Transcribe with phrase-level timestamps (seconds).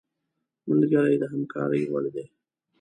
[0.67, 2.25] ملګری د همکارۍ وړ دی